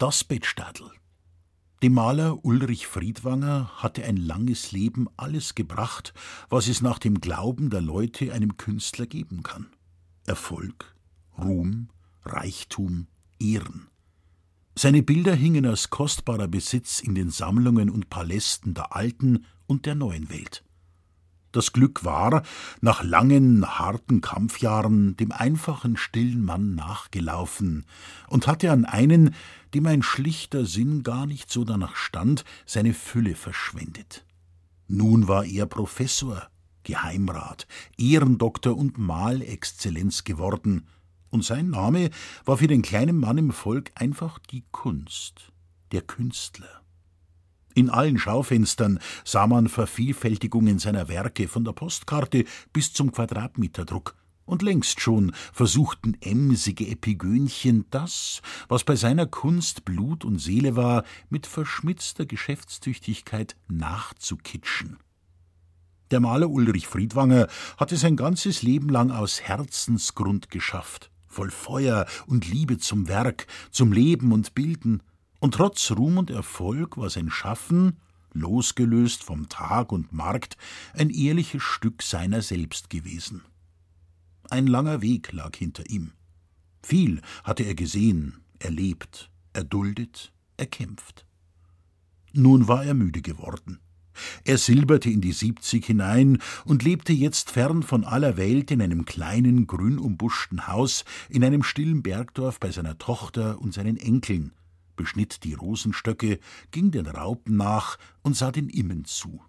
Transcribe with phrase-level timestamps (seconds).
[0.00, 0.90] Das Bettstadel.
[1.82, 6.14] Dem Maler Ulrich Friedwanger hatte ein langes Leben alles gebracht,
[6.48, 9.66] was es nach dem Glauben der Leute einem Künstler geben kann.
[10.24, 10.96] Erfolg,
[11.36, 11.90] Ruhm,
[12.24, 13.08] Reichtum,
[13.38, 13.88] Ehren.
[14.74, 19.96] Seine Bilder hingen als kostbarer Besitz in den Sammlungen und Palästen der alten und der
[19.96, 20.64] neuen Welt.
[21.52, 22.42] Das Glück war,
[22.80, 27.86] nach langen, harten Kampfjahren dem einfachen, stillen Mann nachgelaufen
[28.28, 29.34] und hatte an einen,
[29.74, 34.24] dem ein schlichter Sinn gar nicht so danach stand, seine Fülle verschwendet.
[34.88, 36.48] Nun war er Professor,
[36.82, 40.86] Geheimrat, Ehrendoktor und Malexzellenz geworden,
[41.30, 42.10] und sein Name
[42.44, 45.52] war für den kleinen Mann im Volk einfach die Kunst,
[45.92, 46.82] der Künstler.
[47.74, 54.16] In allen Schaufenstern sah man Vervielfältigungen seiner Werke von der Postkarte bis zum Quadratmeterdruck.
[54.50, 61.04] Und längst schon versuchten emsige Epigönchen das, was bei seiner Kunst Blut und Seele war,
[61.28, 64.98] mit verschmitzter Geschäftstüchtigkeit nachzukitschen.
[66.10, 72.48] Der Maler Ulrich Friedwanger hatte sein ganzes Leben lang aus Herzensgrund geschafft, voll Feuer und
[72.48, 75.00] Liebe zum Werk, zum Leben und Bilden,
[75.38, 78.00] und trotz Ruhm und Erfolg war sein Schaffen,
[78.32, 80.56] losgelöst vom Tag und Markt,
[80.92, 83.42] ein ehrliches Stück seiner selbst gewesen.
[84.50, 86.12] Ein langer Weg lag hinter ihm.
[86.82, 91.24] Viel hatte er gesehen, erlebt, erduldet, erkämpft.
[92.32, 93.78] Nun war er müde geworden.
[94.44, 99.04] Er silberte in die siebzig hinein und lebte jetzt fern von aller Welt in einem
[99.04, 104.52] kleinen, grün umbuschten Haus in einem stillen Bergdorf bei seiner Tochter und seinen Enkeln,
[104.96, 106.40] beschnitt die Rosenstöcke,
[106.72, 109.40] ging den Raupen nach und sah den Immen zu.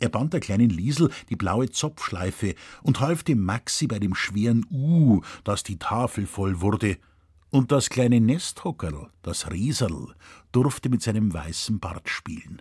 [0.00, 4.66] Er band der kleinen Liesel die blaue Zopfschleife und half dem Maxi bei dem schweren
[4.70, 6.98] U, dass die Tafel voll wurde,
[7.50, 10.14] und das kleine Nesthockerl, das Rieserl,
[10.50, 12.60] durfte mit seinem weißen Bart spielen.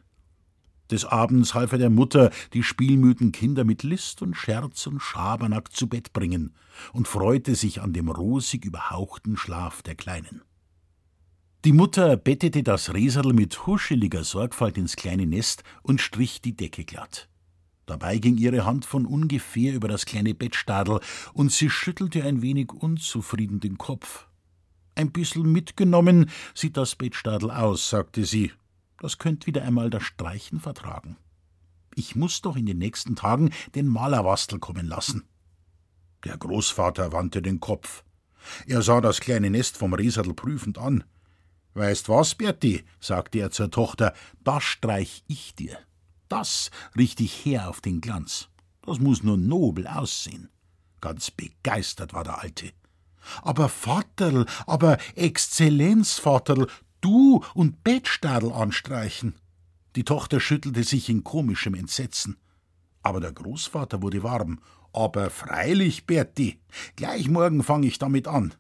[0.92, 5.74] Des Abends half er der Mutter, die spielmüden Kinder mit List und Scherz und Schabernack
[5.74, 6.54] zu Bett bringen
[6.92, 10.44] und freute sich an dem rosig überhauchten Schlaf der Kleinen.
[11.66, 16.84] Die Mutter bettete das Reserl mit huscheliger Sorgfalt ins kleine Nest und strich die Decke
[16.84, 17.30] glatt.
[17.86, 21.00] Dabei ging ihre Hand von ungefähr über das kleine Bettstadel
[21.32, 24.28] und sie schüttelte ein wenig unzufrieden den Kopf.
[24.96, 28.52] Ein bissel mitgenommen sieht das Bettstadel aus, sagte sie.
[29.00, 31.16] Das könnt wieder einmal das Streichen vertragen.
[31.96, 35.24] Ich muss doch in den nächsten Tagen den Malerwastel kommen lassen.
[36.26, 38.04] Der Großvater wandte den Kopf.
[38.68, 41.06] Er sah das kleine Nest vom Reserl prüfend an.
[41.74, 44.14] Weißt was, Berti, sagte er zur Tochter,
[44.44, 45.78] das streich ich dir.
[46.30, 48.50] Das richte ich her auf den Glanz.
[48.82, 50.50] Das muss nur nobel aussehen.
[51.02, 52.72] Ganz begeistert war der Alte.
[53.42, 56.68] Aber Vaterl, aber Exzellenz, Vaterl,
[57.02, 59.36] du und Bettstadel anstreichen.
[59.96, 62.38] Die Tochter schüttelte sich in komischem Entsetzen.
[63.02, 64.60] Aber der Großvater wurde warm.
[64.92, 66.60] Aber freilich, Berti,
[66.96, 68.54] gleich morgen fange ich damit an.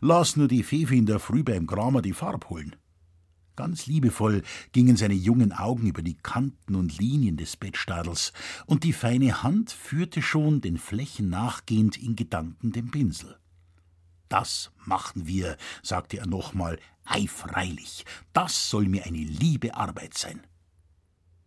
[0.00, 2.76] Lass nur die Fefe in der Früh beim Kramer die Farb holen.
[3.56, 8.32] Ganz liebevoll gingen seine jungen Augen über die Kanten und Linien des Bettstadels,
[8.66, 13.36] und die feine Hand führte schon den Flächen nachgehend in Gedanken den Pinsel.
[14.28, 20.40] Das machen wir, sagte er nochmal, ei freilich, das soll mir eine liebe Arbeit sein.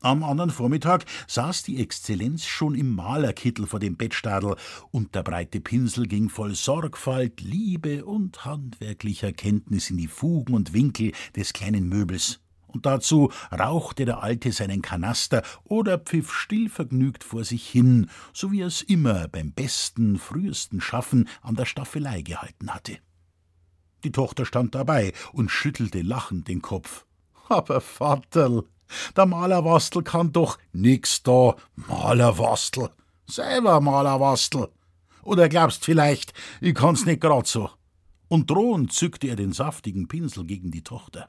[0.04, 4.56] Am anderen Vormittag saß die Exzellenz schon im Malerkittel vor dem Bettstadel,
[4.90, 10.74] und der breite Pinsel ging voll Sorgfalt, Liebe und handwerklicher Kenntnis in die Fugen und
[10.74, 12.40] Winkel des kleinen Möbels.
[12.66, 18.62] Und dazu rauchte der Alte seinen Kanaster oder pfiff stillvergnügt vor sich hin, so wie
[18.62, 22.98] er es immer beim besten, frühesten Schaffen an der Staffelei gehalten hatte.
[24.04, 27.06] Die Tochter stand dabei und schüttelte lachend den Kopf.
[27.50, 28.64] Aber Vaterl,
[29.16, 31.56] der Malerwastel kann doch nix da.
[31.76, 32.90] Malerwastel.
[33.28, 34.70] Selber Malerwastel.
[35.24, 37.70] Oder glaubst vielleicht, ich kann's nicht grad so.
[38.28, 41.28] Und drohend zückte er den saftigen Pinsel gegen die Tochter.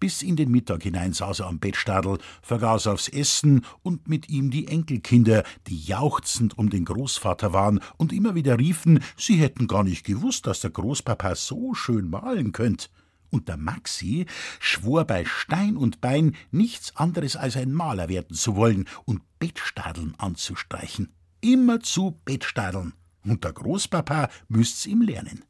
[0.00, 4.50] Bis in den Mittag hinein saß er am Bettstadel, vergaß aufs Essen und mit ihm
[4.50, 9.84] die Enkelkinder, die jauchzend um den Großvater waren und immer wieder riefen, sie hätten gar
[9.84, 12.90] nicht gewusst, dass der Großpapa so schön malen könnt
[13.34, 14.26] und der Maxi
[14.60, 20.14] schwor bei Stein und Bein nichts anderes als ein Maler werden zu wollen und Bettstadeln
[20.18, 21.12] anzustreichen.
[21.40, 22.94] Immerzu Bettstadeln.
[23.24, 25.44] Und der Großpapa müsst's ihm lernen.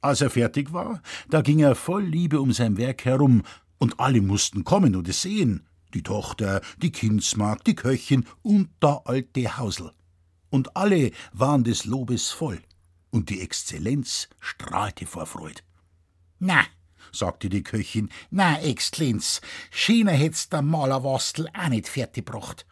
[0.00, 3.42] Als er fertig war, da ging er voll Liebe um sein Werk herum,
[3.78, 5.66] und alle mussten kommen und es sehen.
[5.92, 9.92] Die Tochter, die Kindsmagd, die Köchin und der alte Hausel.
[10.48, 12.60] Und alle waren des Lobes voll,
[13.10, 15.62] und die Exzellenz strahlte vor Freud.
[16.38, 16.64] Na,
[17.12, 18.08] sagte die Köchin.
[18.30, 22.66] Na, Exzellenz, schöner hätt's der Malerwastel auch nicht fertiggebracht.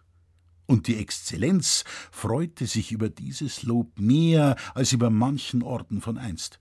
[0.67, 6.59] Und die Exzellenz freute sich über dieses Lob mehr als über manchen Orden von einst.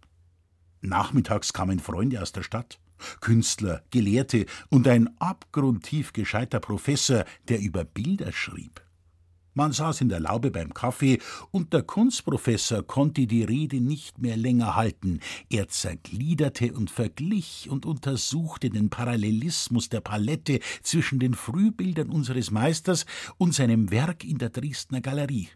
[0.82, 2.80] Nachmittags kamen Freunde aus der Stadt,
[3.22, 8.82] Künstler, Gelehrte und ein abgrundtief gescheiter Professor, der über Bilder schrieb.
[9.56, 11.20] Man saß in der Laube beim Kaffee,
[11.52, 15.20] und der Kunstprofessor konnte die Rede nicht mehr länger halten.
[15.50, 23.06] Er zergliederte und verglich und untersuchte den Parallelismus der Palette zwischen den Frühbildern unseres Meisters
[23.38, 25.50] und seinem Werk in der Dresdner Galerie.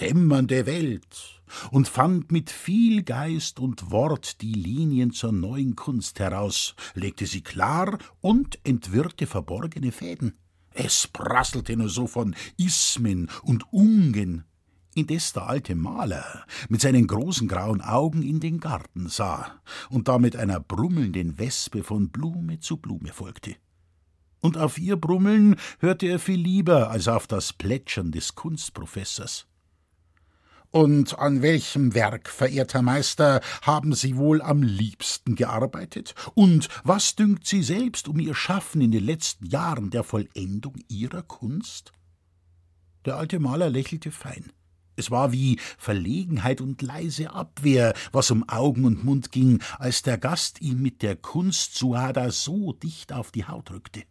[0.00, 6.74] Dämmernde Welt, und fand mit viel Geist und Wort die Linien zur neuen Kunst heraus,
[6.94, 10.34] legte sie klar und entwirrte verborgene Fäden.
[10.74, 14.44] Es prasselte nur so von Ismen und Ungen,
[14.94, 20.36] indes der alte Maler mit seinen großen grauen Augen in den Garten sah und damit
[20.36, 23.54] einer brummelnden Wespe von Blume zu Blume folgte.
[24.40, 29.46] Und auf ihr Brummeln hörte er viel lieber als auf das Plätschern des Kunstprofessors.
[30.74, 36.16] Und an welchem Werk, verehrter Meister, haben Sie wohl am liebsten gearbeitet?
[36.34, 41.22] Und was dünkt Sie selbst um Ihr Schaffen in den letzten Jahren der Vollendung Ihrer
[41.22, 41.92] Kunst?
[43.04, 44.50] Der alte Maler lächelte fein.
[44.96, 50.18] Es war wie Verlegenheit und leise Abwehr, was um Augen und Mund ging, als der
[50.18, 54.02] Gast ihm mit der Kunstsuada so dicht auf die Haut rückte.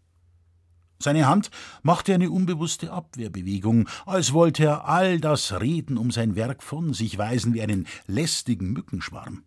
[1.03, 1.51] Seine Hand
[1.81, 7.17] machte eine unbewusste Abwehrbewegung, als wollte er all das Reden um sein Werk von sich
[7.17, 9.43] weisen wie einen lästigen Mückenschwarm.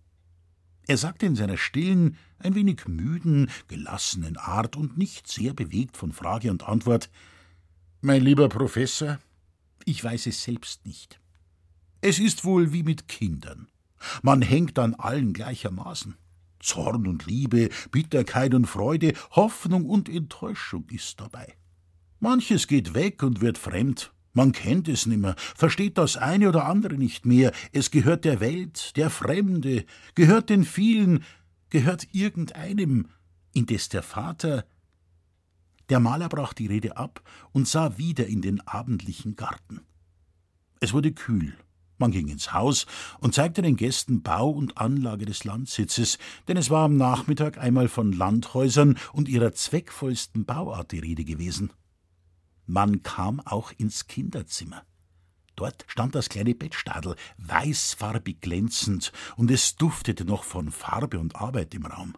[0.86, 6.12] Er sagte in seiner stillen, ein wenig müden, gelassenen Art und nicht sehr bewegt von
[6.12, 7.08] Frage und Antwort
[8.02, 9.18] Mein lieber Professor,
[9.86, 11.18] ich weiß es selbst nicht.
[12.02, 13.68] Es ist wohl wie mit Kindern.
[14.22, 16.16] Man hängt an allen gleichermaßen.
[16.66, 21.54] Zorn und Liebe, Bitterkeit und Freude, Hoffnung und Enttäuschung ist dabei.
[22.18, 24.12] Manches geht weg und wird fremd.
[24.32, 27.52] Man kennt es nimmer, versteht das eine oder andere nicht mehr.
[27.72, 31.24] Es gehört der Welt, der Fremde, gehört den vielen,
[31.70, 33.08] gehört irgendeinem,
[33.54, 34.66] indes der Vater.
[35.88, 37.22] Der Maler brach die Rede ab
[37.52, 39.80] und sah wieder in den abendlichen Garten.
[40.80, 41.56] Es wurde kühl,
[41.98, 42.86] man ging ins Haus
[43.20, 47.88] und zeigte den Gästen Bau und Anlage des Landsitzes, denn es war am Nachmittag einmal
[47.88, 51.72] von Landhäusern und ihrer zweckvollsten Bauart die Rede gewesen.
[52.66, 54.82] Man kam auch ins Kinderzimmer.
[55.54, 61.74] Dort stand das kleine Bettstadel, weißfarbig glänzend, und es duftete noch von Farbe und Arbeit
[61.74, 62.14] im Raum.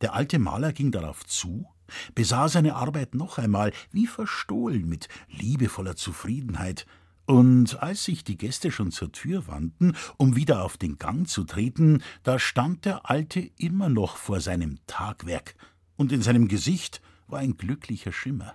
[0.00, 1.66] Der alte Maler ging darauf zu,
[2.14, 6.86] besah seine Arbeit noch einmal, wie verstohlen, mit liebevoller Zufriedenheit,
[7.28, 11.44] und als sich die Gäste schon zur Tür wandten, um wieder auf den Gang zu
[11.44, 15.54] treten, da stand der Alte immer noch vor seinem Tagwerk,
[15.96, 18.54] und in seinem Gesicht war ein glücklicher Schimmer.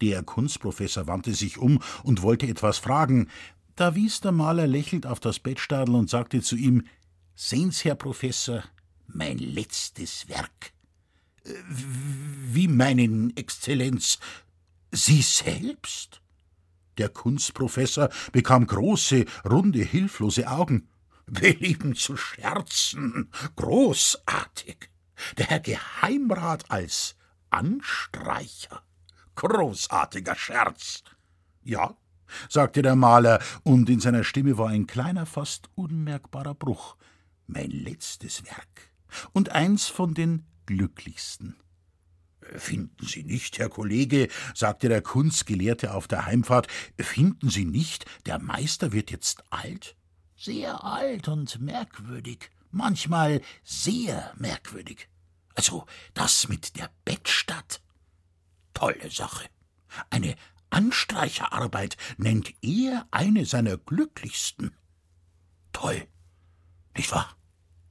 [0.00, 3.28] Der Kunstprofessor wandte sich um und wollte etwas fragen,
[3.74, 6.84] da wies der Maler lächelnd auf das Bettstadel und sagte zu ihm
[7.34, 8.64] Sehen's, Herr Professor,
[9.06, 10.72] mein letztes Werk.
[11.44, 14.18] Äh, wie meinen Exzellenz?
[14.92, 16.22] Sie selbst?
[16.98, 20.88] Der Kunstprofessor bekam große, runde, hilflose Augen.
[21.26, 23.30] Belieben zu scherzen.
[23.56, 24.90] Großartig.
[25.38, 27.16] Der Herr Geheimrat als
[27.50, 28.82] Anstreicher.
[29.34, 31.02] Großartiger Scherz.
[31.62, 31.96] Ja,
[32.48, 36.96] sagte der Maler, und in seiner Stimme war ein kleiner, fast unmerkbarer Bruch.
[37.46, 38.92] Mein letztes Werk
[39.32, 41.56] und eins von den glücklichsten.
[42.54, 48.38] Finden Sie nicht, Herr Kollege, sagte der Kunstgelehrte auf der Heimfahrt, finden Sie nicht, der
[48.38, 49.96] Meister wird jetzt alt?
[50.36, 55.08] Sehr alt und merkwürdig, manchmal sehr merkwürdig.
[55.54, 57.80] Also das mit der Bettstadt.
[58.74, 59.48] Tolle Sache.
[60.10, 60.36] Eine
[60.68, 64.76] Anstreicherarbeit nennt er eine seiner glücklichsten.
[65.72, 66.06] Toll,
[66.94, 67.36] nicht wahr?